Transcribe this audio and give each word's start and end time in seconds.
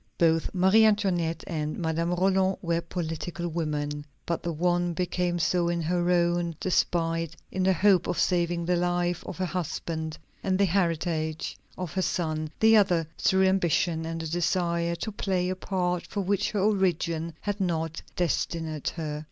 Both 0.17 0.49
Marie 0.55 0.83
Antoinette 0.83 1.43
and 1.45 1.77
Madame 1.77 2.15
Roland 2.15 2.57
were 2.63 2.81
political 2.81 3.47
women. 3.47 4.03
But 4.25 4.41
the 4.41 4.51
one 4.51 4.93
became 4.95 5.37
so 5.37 5.69
in 5.69 5.79
her 5.83 6.09
own 6.09 6.55
despite, 6.59 7.35
in 7.51 7.61
the 7.61 7.73
hope 7.73 8.07
of 8.07 8.17
saving 8.17 8.65
the 8.65 8.77
life 8.77 9.23
of 9.27 9.37
her 9.37 9.45
husband 9.45 10.17
and 10.43 10.57
the 10.57 10.65
heritage 10.65 11.55
of 11.77 11.93
her 11.93 12.01
son; 12.01 12.49
the 12.59 12.77
other, 12.77 13.05
through 13.19 13.45
ambition 13.45 14.07
and 14.07 14.19
the 14.21 14.27
desire 14.27 14.95
to 14.95 15.11
play 15.11 15.49
a 15.49 15.55
part 15.55 16.07
for 16.07 16.21
which 16.21 16.49
her 16.49 16.59
origin 16.61 17.35
had 17.39 17.61
not 17.61 18.01
destined 18.15 18.87
her. 18.95 19.19